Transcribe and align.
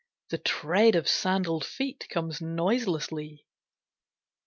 The 0.29 0.39
tread 0.39 0.95
of 0.95 1.05
sandalled 1.07 1.63
feet 1.63 2.07
comes 2.09 2.41
noiselessly. 2.41 3.45